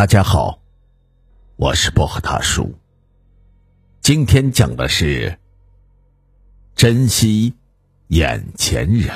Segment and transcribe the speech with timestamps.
[0.00, 0.62] 大家好，
[1.56, 2.74] 我是薄荷大叔。
[4.00, 5.38] 今天讲的是
[6.74, 7.52] 珍惜
[8.08, 9.12] 眼前人。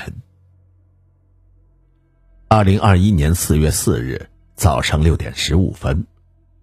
[2.48, 6.06] 二零二一年四月四日早上六点十五分，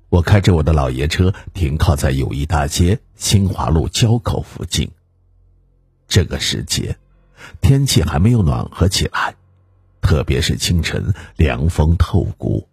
[0.10, 4.92] 我开着我的老爷车停靠在友谊大街新华路交口附近。
[6.08, 6.96] 这个时节，
[7.60, 9.34] 天气还没有暖和起来，
[10.00, 12.68] 特别是清晨，凉风透骨。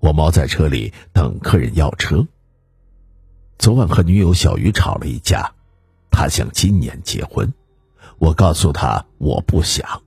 [0.00, 2.26] 我猫在车里等客人要车。
[3.58, 5.52] 昨晚和女友小鱼吵了一架，
[6.10, 7.52] 他想今年结婚，
[8.18, 10.02] 我告诉他我不想。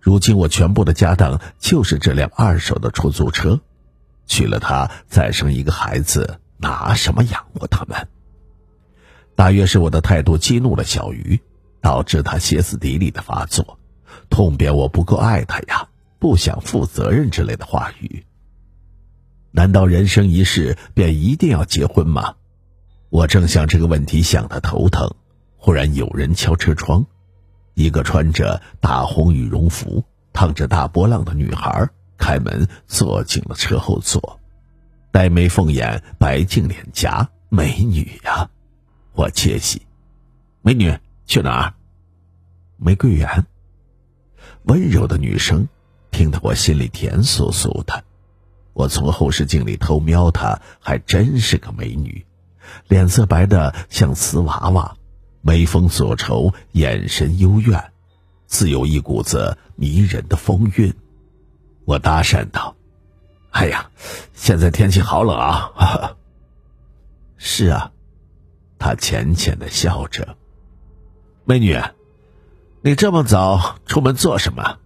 [0.00, 3.60] 如今我全部的家当就是这辆二手的出租车，
[4.26, 8.08] 娶了她再生一个孩子，拿什么养活他们？
[9.36, 11.40] 大约是我的态度激怒了小鱼，
[11.80, 13.78] 导致他歇斯底里的发作，
[14.28, 18.24] 痛扁我不够爱他呀，不想负责任之类的话语。
[19.54, 22.34] 难道人生一世便一定要结婚吗？
[23.10, 25.14] 我正想这个问题想得头疼，
[25.58, 27.04] 忽然有人敲车窗，
[27.74, 34.40] 一个穿着大红羽绒服、烫着大波浪的女孩开门坐进了车后座，
[35.10, 38.48] 黛眉凤眼、白净脸颊，美女呀！
[39.12, 39.82] 我窃喜。
[40.62, 41.74] 美女去哪儿？
[42.78, 43.44] 玫瑰园。
[44.62, 45.68] 温柔的女声，
[46.10, 48.04] 听得我心里甜酥酥的。
[48.72, 52.24] 我从后视镜里偷瞄她，还真是个美女，
[52.88, 54.96] 脸色白的像瓷娃娃，
[55.42, 57.92] 眉峰锁愁，眼神幽怨，
[58.46, 60.94] 自有一股子迷人的风韵。
[61.84, 62.74] 我搭讪道
[63.50, 63.90] ：“哎呀，
[64.32, 65.72] 现在天气好冷啊！”
[67.36, 67.92] 是啊，
[68.78, 70.36] 她浅浅的笑着。
[71.44, 71.76] 美女，
[72.82, 74.78] 你这么早出门做什么？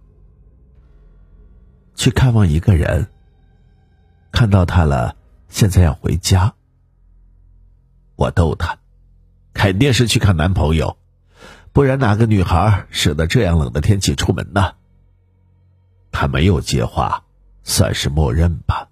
[1.95, 3.07] 去看望一个人。
[4.31, 5.15] 看到他了，
[5.49, 6.53] 现在要回家。
[8.15, 8.77] 我逗他，
[9.53, 10.97] 肯定是去看男朋友，
[11.71, 14.73] 不然哪个女孩舍得这样冷的天气出门呢？
[16.11, 17.23] 他没有接话，
[17.63, 18.89] 算是默认吧。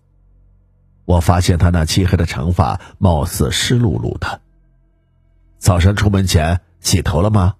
[1.06, 4.42] 我发现他那漆黑的长发貌似湿漉漉的。
[5.58, 7.56] 早上出门前洗头了吗？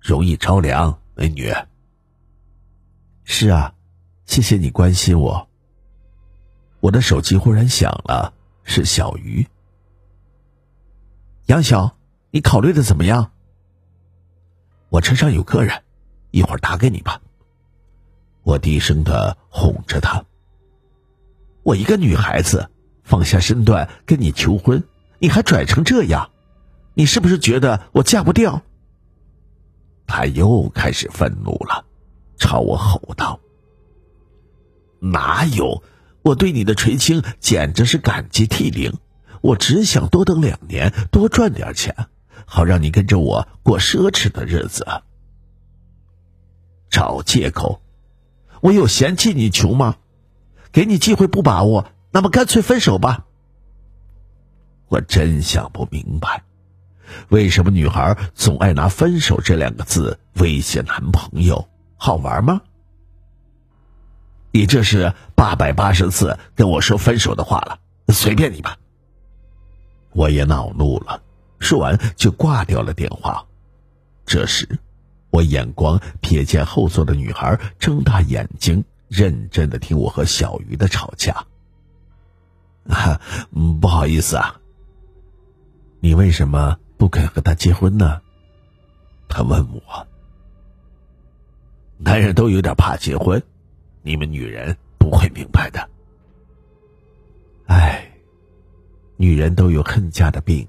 [0.00, 1.52] 容易着凉，美女。
[3.24, 3.74] 是啊，
[4.26, 5.47] 谢谢你关心我。
[6.80, 9.46] 我的手机忽然响了，是小鱼。
[11.46, 11.96] 杨晓，
[12.30, 13.32] 你考虑的怎么样？
[14.88, 15.82] 我车上有客人，
[16.30, 17.20] 一会儿打给你吧。
[18.42, 20.24] 我低声的哄着他。
[21.64, 22.70] 我一个女孩子，
[23.02, 24.82] 放下身段跟你求婚，
[25.18, 26.30] 你还拽成这样，
[26.94, 28.62] 你是不是觉得我嫁不掉？
[30.06, 31.84] 他又开始愤怒了，
[32.38, 33.40] 朝我吼道
[35.00, 35.82] ：“哪有？”
[36.22, 38.94] 我对你的垂青简直是感激涕零，
[39.40, 41.94] 我只想多等两年，多赚点钱，
[42.44, 44.86] 好让你跟着我过奢侈的日子。
[46.90, 47.82] 找借口，
[48.60, 49.96] 我有嫌弃你穷吗？
[50.72, 53.24] 给你机会不把握，那么干脆分手吧。
[54.88, 56.44] 我真想不明白，
[57.28, 61.68] 为什么女孩总爱拿分手这两个字威胁男朋友？
[61.96, 62.62] 好玩吗？
[64.58, 68.76] 你这是八百八十次跟我说分手的话了，随便你吧。
[70.10, 71.22] 我也恼怒了，
[71.60, 73.46] 说完就挂掉了电话。
[74.26, 74.80] 这时，
[75.30, 81.46] 我眼光瞥见后座的女孩睁大眼睛，认真的听我和小鱼的吵架。
[82.90, 83.20] 啊，
[83.80, 84.60] 不好意思啊。
[86.00, 88.22] 你为什么不肯和他结婚呢？
[89.28, 90.08] 他问我。
[91.96, 93.40] 男人都有点怕结婚。
[94.08, 95.86] 你们女人不会明白的。
[97.66, 98.10] 唉，
[99.18, 100.66] 女人都有恨嫁的病，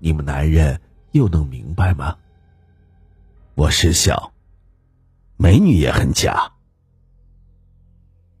[0.00, 0.80] 你们男人
[1.12, 2.18] 又能明白吗？
[3.54, 4.32] 我失笑。
[5.36, 6.54] 美女也恨嫁，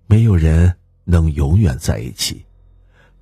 [0.08, 2.44] 没有人能永远在一起。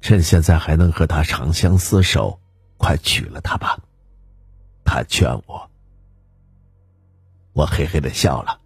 [0.01, 2.41] 趁现在还能和他长相厮守，
[2.79, 3.79] 快娶了她吧。
[4.87, 5.71] 他劝我。
[7.53, 8.59] 我嘿嘿的笑了。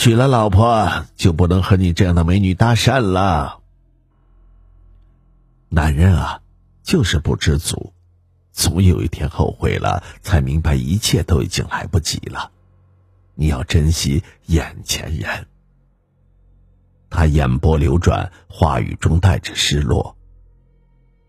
[0.00, 3.60] 娶了老婆就不能和你这样的美女搭讪了。
[5.68, 6.40] 男人啊，
[6.82, 7.92] 就是不知足，
[8.50, 12.50] 总有一天后悔了，才明白一切都已经来不及了。
[13.34, 15.46] 你要珍惜眼前人。
[17.10, 20.16] 他眼波流转，话语中带着失落。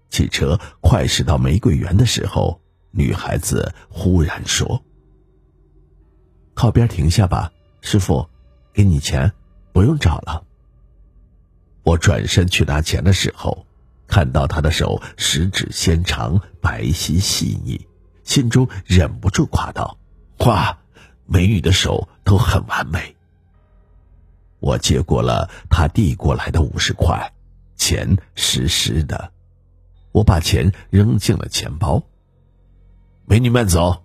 [0.10, 4.82] 汽车快驶到玫瑰园的时候，女孩子忽然说
[6.56, 7.52] ：“靠边停下吧，
[7.82, 8.30] 师傅。”
[8.74, 9.32] 给你钱，
[9.74, 10.44] 不用找了。
[11.84, 13.66] 我转身去拿钱的时候，
[14.08, 17.88] 看到他的手十指纤长，白皙细腻，
[18.24, 19.98] 心中忍不住夸道
[20.46, 20.78] ：“哇，
[21.26, 23.16] 美女的手都很完美。”
[24.60, 27.34] 我接过了他递过来的五十块，
[27.76, 29.32] 钱湿湿的，
[30.12, 32.04] 我把钱扔进了钱包。
[33.26, 34.04] 美女慢走。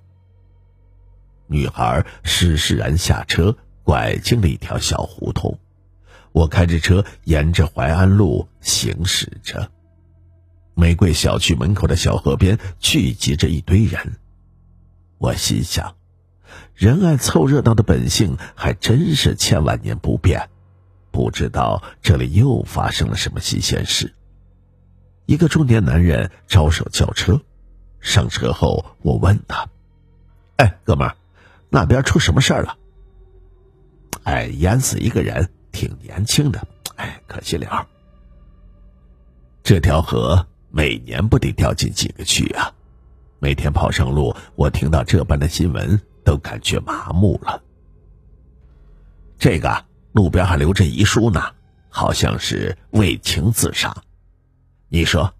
[1.46, 3.56] 女孩施施然下车，
[3.86, 5.60] 拐进了一条小胡同。
[6.32, 9.70] 我开着车沿着淮安路行驶着。
[10.74, 14.16] 玫瑰小区门口的小河边聚集着一堆人。
[15.18, 15.94] 我心想，
[16.74, 20.50] 人爱凑热闹的本性还真是千万年不变。
[21.12, 24.12] 不知道这里又发生了什么新鲜事。
[25.26, 27.40] 一个中年男人招手叫车，
[28.00, 29.68] 上车后我问他
[30.58, 31.16] ：“哎，哥们儿。”
[31.70, 32.76] 那边出什么事了？
[34.24, 36.66] 哎，淹死一个人，挺年轻的，
[36.96, 37.86] 哎，可惜了。
[39.62, 42.72] 这条河每年不得掉进几个去啊！
[43.38, 47.62] 每天跑上路，我听到这般的新闻，都感觉麻木了。
[49.38, 51.42] 这个路边还留着遗书呢，
[51.88, 53.96] 好像是为情自杀。
[54.88, 55.34] 你说，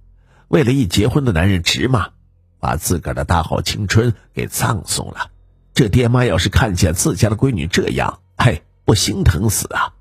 [0.48, 2.10] 为了一结婚的男人值吗？
[2.58, 5.30] 把自个儿的大好青春给葬送了。
[5.72, 8.20] 这爹妈要是看见自家的闺女这样，
[8.86, 9.94] 嘿，不心疼死啊！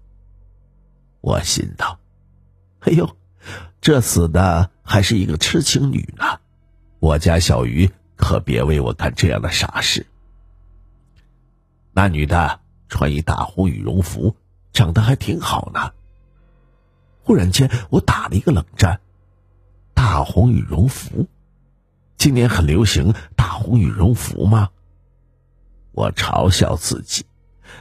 [1.21, 1.97] 我心道
[2.85, 3.17] ：“哎呦，
[3.81, 6.39] 这死的还是一个痴情女呢！
[6.99, 10.05] 我家小鱼可别为我干这样的傻事。”
[11.93, 14.35] 那女的穿一大红羽绒服，
[14.71, 15.91] 长得还挺好呢。
[17.23, 19.01] 忽然间，我打了一个冷战。
[19.95, 21.27] 大红羽绒服，
[22.17, 24.69] 今年很流行大红羽绒服吗？
[25.91, 27.25] 我嘲笑自己，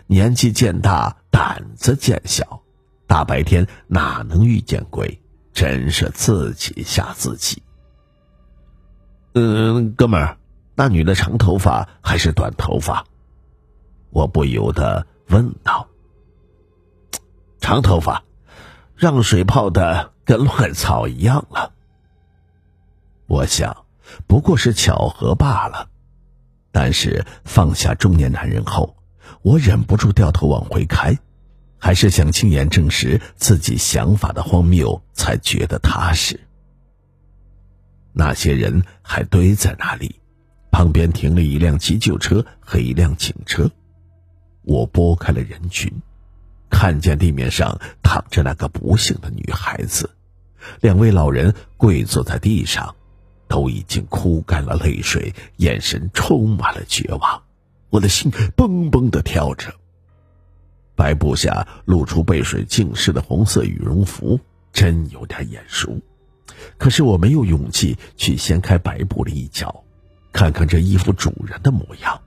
[0.07, 2.63] 年纪渐大，胆子渐小，
[3.07, 5.21] 大白天哪能遇见鬼？
[5.53, 7.63] 真是自己吓自己。
[9.35, 10.37] 嗯，哥们儿，
[10.75, 13.05] 那女的长头发还是短头发？
[14.11, 15.89] 我不由得问道。
[17.61, 18.25] 长头发，
[18.97, 21.73] 让水泡的跟乱草一样了。
[23.27, 23.87] 我想，
[24.27, 25.89] 不过是巧合罢了。
[26.71, 28.97] 但是放下中年男人后，
[29.43, 31.19] 我忍不住掉头往回开，
[31.79, 36.41] 还是想亲眼证实自己想法的荒谬，才觉得踏实。
[38.13, 40.21] 那些人还堆在那里，
[40.71, 43.71] 旁边停了一辆急救车和一辆警车。
[44.63, 45.93] 我拨开了人群，
[46.71, 50.11] 看见地面上躺着那个不幸的女孩子，
[50.81, 52.95] 两位老人跪坐在地上。
[53.47, 57.43] 都已经哭干了泪水，眼神充满了绝望，
[57.95, 59.73] 我的心嘣嘣的跳着。
[60.97, 64.41] 白布下露出被水浸湿的红色羽绒服，
[64.73, 66.01] 真有点眼熟。
[66.77, 69.85] 可是我没有勇气去掀开白布的一角，
[70.33, 72.21] 看看这衣服主人的模样。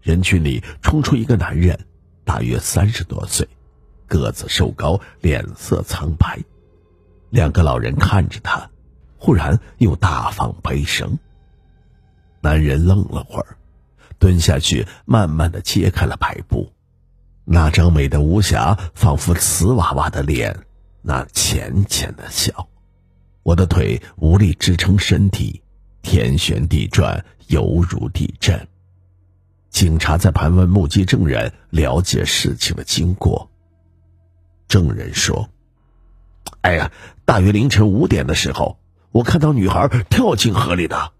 [0.00, 1.76] 人群里冲出一个男人，
[2.24, 3.48] 大约三十多岁，
[4.06, 6.38] 个子瘦高，脸色苍白。
[7.30, 8.70] 两个老人看着他。
[9.18, 11.18] 忽然又大放悲声。
[12.40, 13.56] 男人愣了会儿，
[14.24, 16.72] 蹲下去，慢慢的揭开了白布。
[17.44, 20.64] 那张美的无瑕，仿佛瓷娃娃的脸，
[21.02, 22.66] 那浅浅的笑。
[23.42, 25.60] 我的腿无力支撑身体，
[26.00, 28.66] 天旋地转，犹如地震。
[29.68, 33.50] 警察在盘问目击证人，了解事情的经过。
[34.68, 35.50] 证人说
[36.62, 36.90] ：“哎呀，
[37.26, 38.78] 大约凌晨五点的时候。”
[39.12, 41.12] 我看到女孩跳进河里的。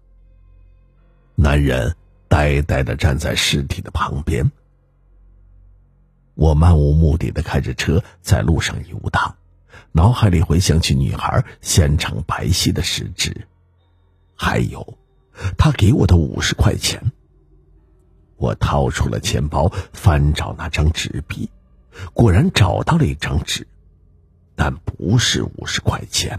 [1.35, 1.95] 男人
[2.35, 4.51] 呆呆的站在尸体的旁边。
[6.33, 9.37] 我漫无目的的开着车在路上游荡，
[9.93, 13.47] 脑海里回想起女孩纤长白皙的食指，
[14.35, 14.97] 还有
[15.57, 17.01] 她给我的五十块钱。
[18.35, 21.49] 我掏出了钱包，翻找那张纸币，
[22.11, 23.65] 果然找到了一张纸，
[24.57, 26.37] 但不是五十块钱。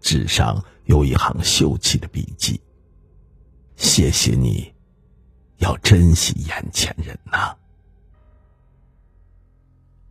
[0.00, 2.60] 纸上有一行秀气的笔记
[3.76, 4.72] ：“谢谢你，
[5.58, 7.56] 要珍惜眼前人呐。”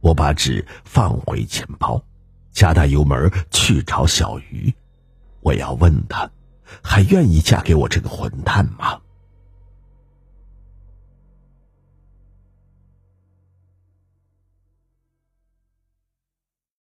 [0.02, 2.04] 我把纸放回钱包，
[2.52, 4.74] 加大油门去找小鱼。
[5.40, 6.30] 我要问他，
[6.82, 9.00] 还愿意嫁给我这个混蛋吗？